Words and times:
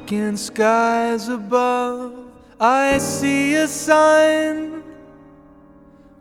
Darkened 0.00 0.38
skies 0.38 1.28
above, 1.28 2.14
I 2.58 2.98
see 2.98 3.54
a 3.54 3.68
sign. 3.68 4.82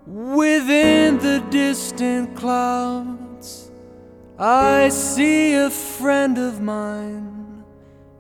Within 0.06 1.18
the 1.18 1.44
distant 1.50 2.36
clouds, 2.36 3.72
I 4.38 4.90
see 4.90 5.54
a 5.54 5.70
friend 5.70 6.38
of 6.38 6.62
mine. 6.62 7.64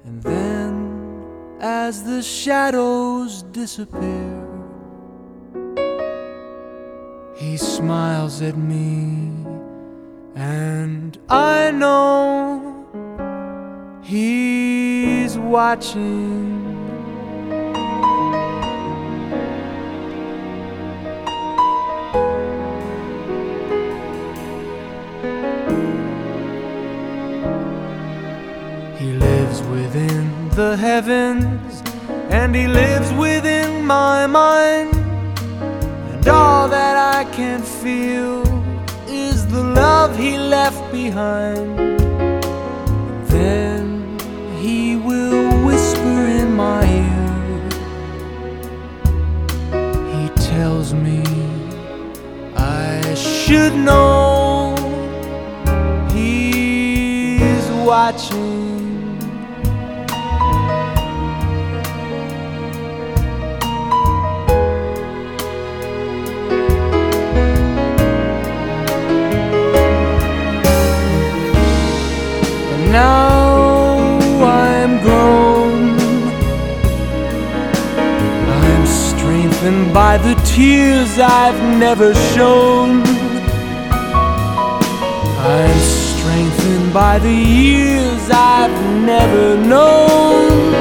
And 0.06 0.24
then, 0.24 1.26
as 1.60 2.04
the 2.04 2.24
shadows 2.24 3.44
disappear, 3.52 4.48
he 7.36 7.58
smiles 7.58 8.42
at 8.42 8.58
me, 8.58 9.32
and 10.36 11.18
I 11.30 11.72
know 11.72 12.88
he's 14.02 14.69
watching. 15.50 16.60
He 29.00 29.14
lives 29.14 29.62
within 29.64 30.50
the 30.50 30.78
heavens, 30.78 31.82
and 32.30 32.56
he 32.56 32.68
lives 32.68 33.12
within 33.14 33.86
my 33.86 34.28
mind. 34.28 34.94
And 36.14 36.28
all 36.28 36.68
that 36.70 36.96
I 37.18 37.24
can 37.32 37.64
feel 37.64 38.44
is 39.08 39.48
the 39.48 39.64
love 39.64 40.16
he 40.16 40.38
left 40.38 40.92
behind. 40.92 41.80
Will 43.32 43.69
ear. 46.84 47.70
He 50.14 50.30
tells 50.50 50.94
me 50.94 51.24
I 52.56 53.14
should 53.16 53.76
know 53.76 54.76
he's 56.12 57.66
watching. 57.86 58.79
Strengthened 79.70 79.94
by 79.94 80.18
the 80.18 80.34
tears 80.46 81.20
I've 81.20 81.62
never 81.78 82.14
shown. 82.34 83.04
I'm 85.38 85.80
strengthened 85.80 86.92
by 86.92 87.20
the 87.20 87.32
years 87.32 88.30
I've 88.32 89.06
never 89.06 89.58
known. 89.58 90.72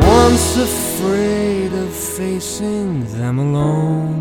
Once 0.00 0.56
afraid 0.56 1.72
of 1.72 1.92
facing 1.92 3.04
them 3.16 3.38
alone. 3.40 4.14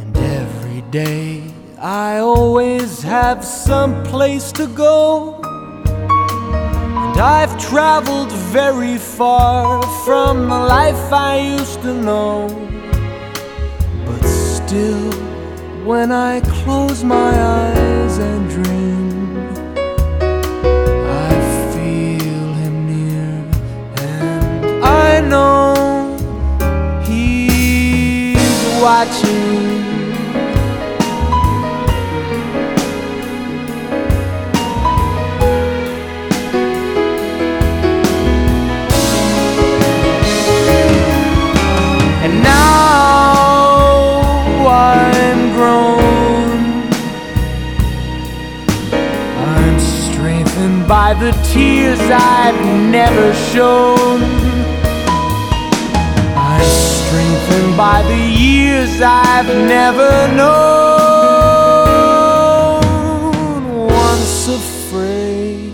And 0.00 0.16
every 0.16 0.82
day 0.90 1.42
I 1.80 2.18
always 2.18 3.00
have 3.02 3.42
some 3.42 4.02
place 4.04 4.52
to 4.52 4.66
go. 4.66 5.43
I've 7.24 7.58
traveled 7.58 8.30
very 8.52 8.98
far 8.98 9.82
from 10.04 10.46
the 10.46 10.60
life 10.76 11.10
I 11.10 11.38
used 11.38 11.80
to 11.80 11.94
know. 11.94 12.48
But 14.04 14.22
still, 14.26 15.10
when 15.86 16.12
I 16.12 16.42
close 16.42 17.02
my 17.02 17.32
eyes 17.32 18.18
and 18.18 18.50
dream, 18.50 19.48
I 21.26 21.32
feel 21.72 22.52
him 22.62 22.76
near, 22.92 23.32
and 24.04 24.84
I 24.84 25.20
know 25.22 25.72
he's 27.06 28.82
watching. 28.82 29.63
The 51.20 51.32
tears 51.52 52.00
I've 52.00 52.60
never 52.90 53.32
shown. 53.52 54.20
I'm 56.36 56.64
strengthened 56.64 57.76
by 57.76 58.02
the 58.02 58.16
years 58.16 59.00
I've 59.00 59.46
never 59.46 60.28
known. 60.34 60.74
Once 63.86 64.48
afraid 64.48 65.72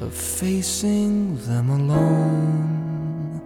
of 0.00 0.14
facing 0.14 1.36
them 1.46 1.68
alone. 1.70 3.40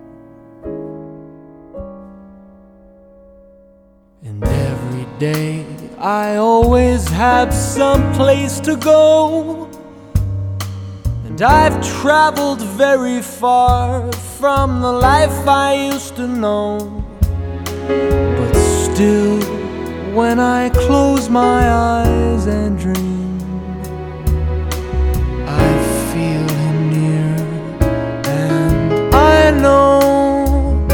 And 4.22 4.44
every 4.44 5.06
day 5.18 5.66
I 5.98 6.36
always 6.36 7.08
have 7.08 7.52
some 7.52 8.12
place 8.14 8.60
to 8.60 8.76
go. 8.76 9.63
And 11.34 11.42
I've 11.42 11.84
traveled 11.84 12.62
very 12.62 13.20
far 13.20 14.12
from 14.38 14.80
the 14.80 14.92
life 14.92 15.48
I 15.48 15.90
used 15.92 16.14
to 16.14 16.28
know. 16.28 16.78
But 17.88 18.54
still, 18.54 19.40
when 20.14 20.38
I 20.38 20.70
close 20.70 21.28
my 21.28 21.68
eyes 21.68 22.46
and 22.46 22.78
dream, 22.78 23.40
I 25.48 25.68
feel 26.12 26.46
him 26.62 26.78
near. 26.94 27.34
And 28.28 29.12
I 29.12 29.50
know 29.50 30.86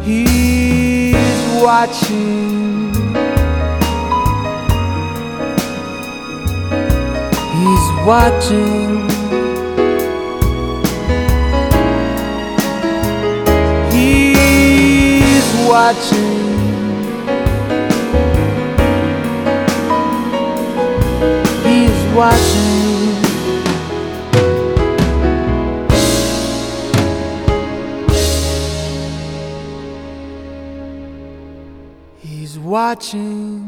he's 0.00 1.62
watching. 1.62 2.94
He's 7.52 8.06
watching. 8.06 9.13
Watching. 15.74 16.22
He's 21.66 21.98
watching. 22.14 23.14
He's 32.20 32.56
watching. 32.56 33.63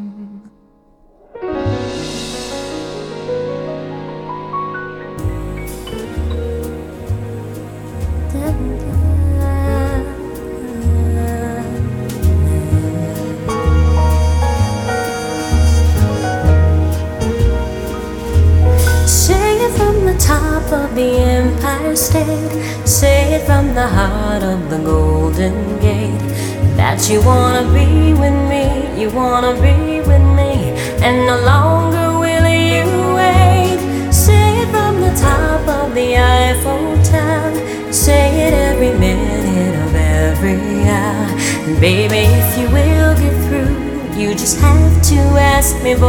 You 27.08 27.22
wanna 27.22 27.62
be 27.72 28.14
with 28.14 28.34
me, 28.50 29.00
you 29.00 29.10
wanna 29.10 29.54
be 29.62 30.00
with 30.00 30.26
me, 30.34 30.74
and 31.06 31.24
no 31.24 31.38
longer 31.46 32.18
will 32.18 32.48
you 32.48 32.84
wait. 33.14 33.78
Say 34.12 34.58
it 34.62 34.68
from 34.70 35.00
the 35.00 35.14
top 35.14 35.68
of 35.68 35.94
the 35.94 36.16
Eiffel 36.16 37.00
Tower. 37.04 37.92
Say 37.92 38.48
it 38.48 38.52
every 38.52 38.92
minute 38.98 39.76
of 39.86 39.94
every 39.94 40.58
hour. 40.88 41.30
And 41.66 41.80
baby, 41.80 42.26
if 42.26 42.58
you 42.58 42.66
will 42.70 43.14
get 43.14 43.36
through, 43.46 44.20
you 44.20 44.34
just 44.34 44.58
have 44.58 45.00
to 45.02 45.20
ask 45.38 45.80
me 45.84 45.94
for 45.94 46.06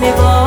me 0.00 0.10
for 0.12 0.45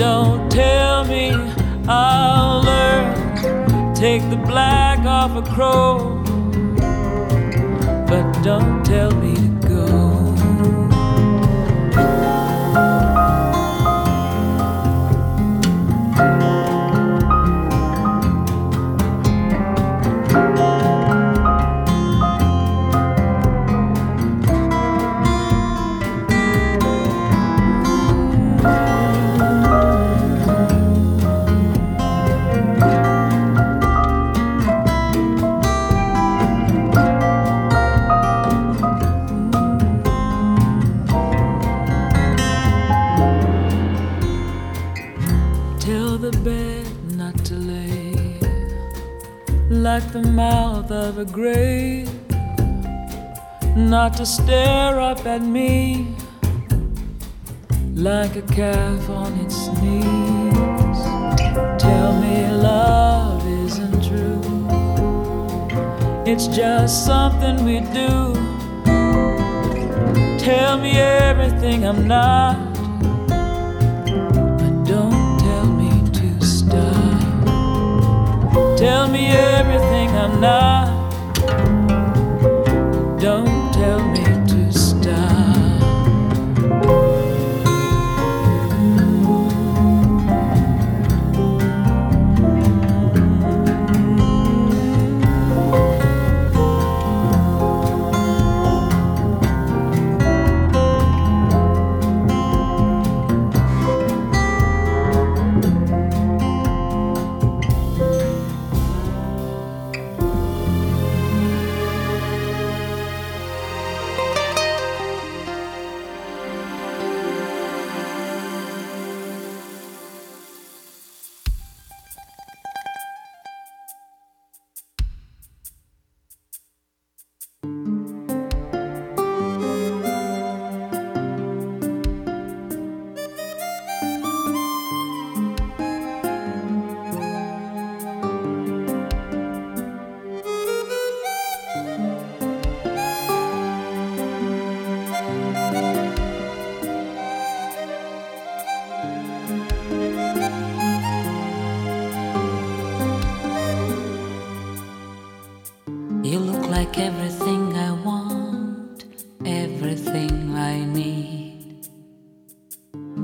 a 0.00 0.48
grave, 51.32 52.10
not 53.76 54.14
to 54.16 54.26
stare 54.26 55.00
up 55.00 55.24
at 55.26 55.42
me 55.42 56.14
like 57.94 58.34
a 58.36 58.42
calf 58.42 59.08
on 59.10 59.32
its 59.44 59.68
knees. 59.80 61.00
Tell 61.78 62.12
me 62.20 62.50
love 62.50 63.46
isn't 63.64 64.02
true, 64.08 64.42
it's 66.26 66.46
just 66.48 67.06
something 67.06 67.64
we 67.64 67.80
do. 68.00 68.34
Tell 70.38 70.78
me 70.78 70.92
everything 70.98 71.86
I'm 71.86 72.08
not. 72.08 72.56
but 74.58 74.74
don't 74.84 75.38
tell 75.38 75.66
me 75.66 75.90
to 76.18 76.46
stop. 76.46 77.18
Tell 78.76 79.06
me 79.08 79.28
everything 79.28 79.87
I'm 80.18 80.87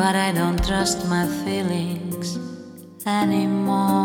But 0.05 0.17
I 0.17 0.33
don't 0.33 0.63
trust 0.63 1.09
my 1.09 1.27
feelings 1.27 2.37
anymore. 3.07 4.04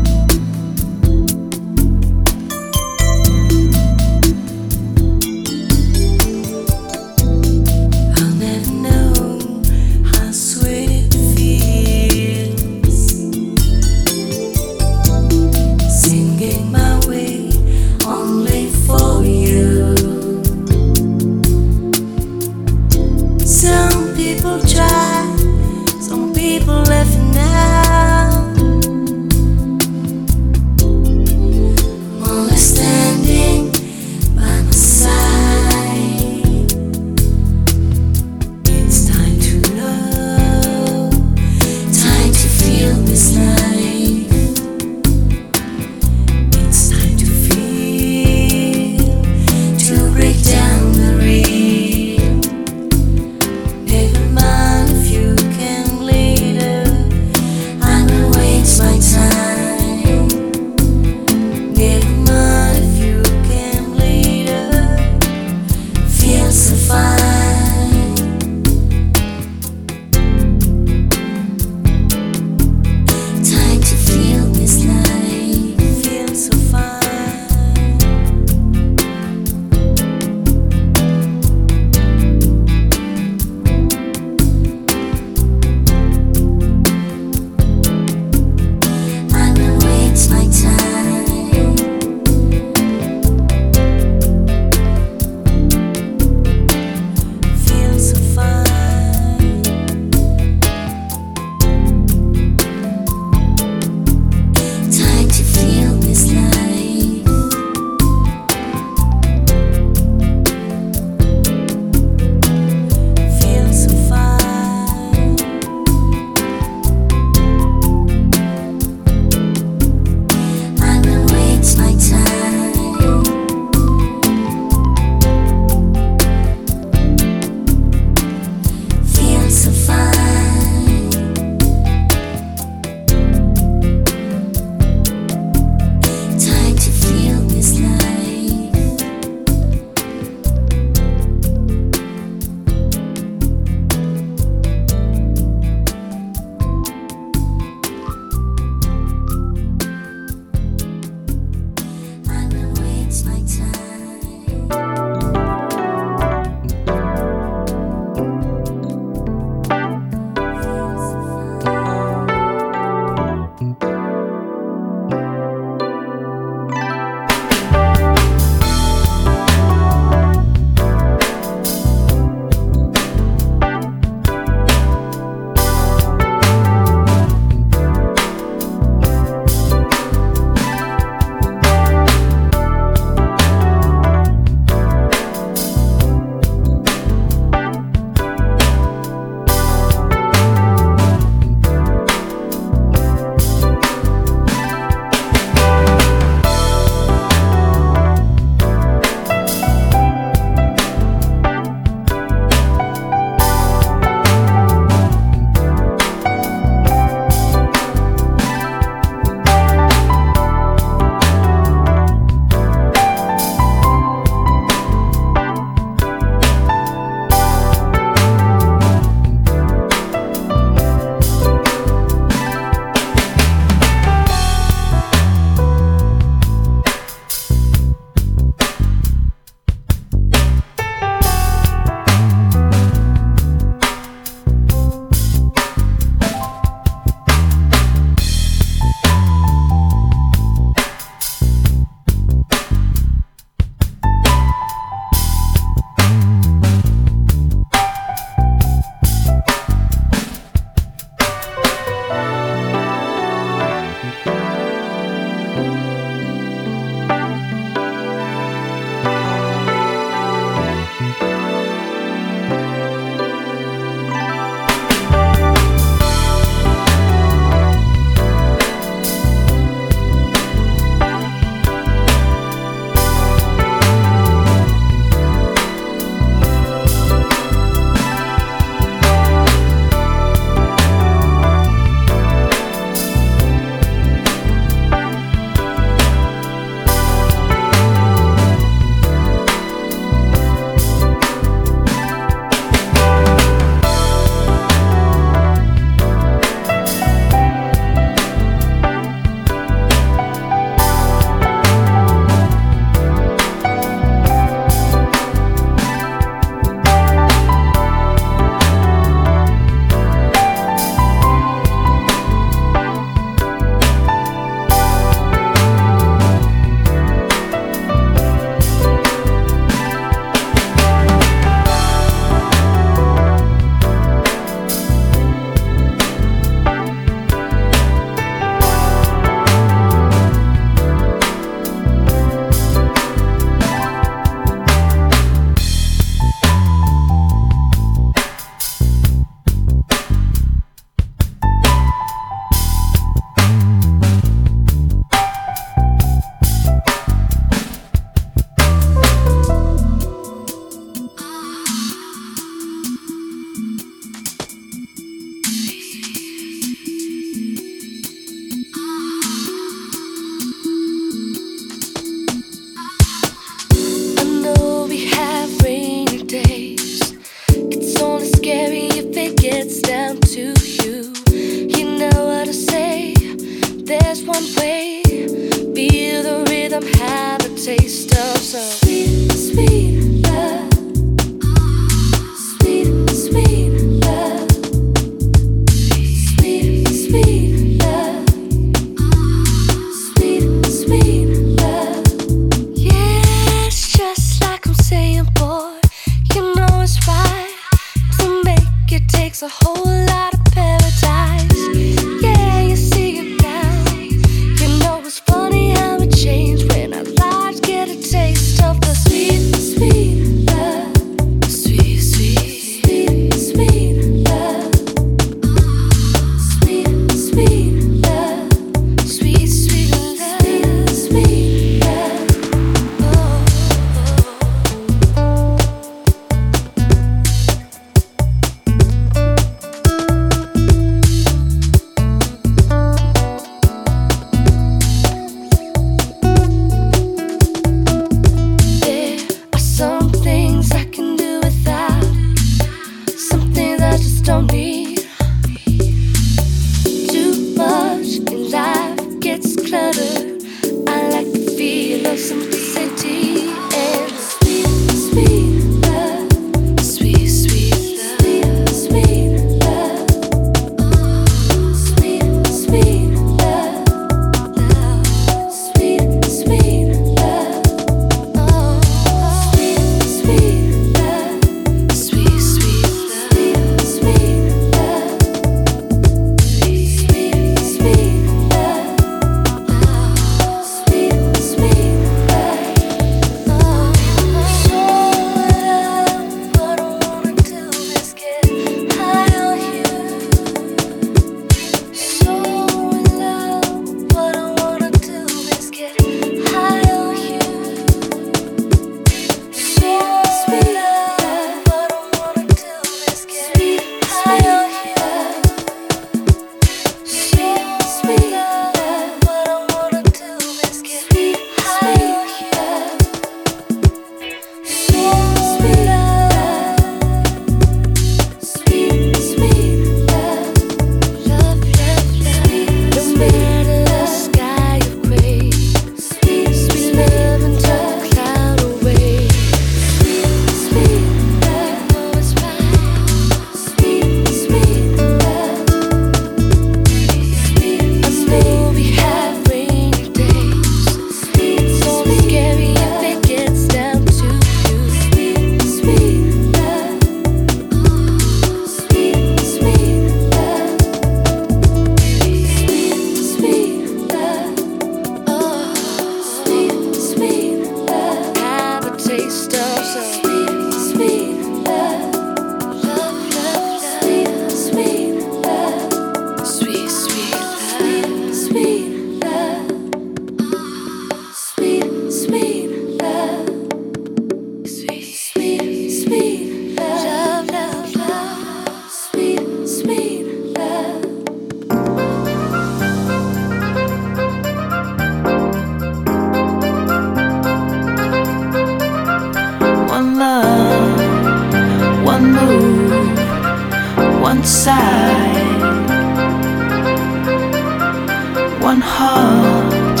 Heart, 599.48 600.00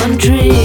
one 0.01 0.13
dream, 0.17 0.56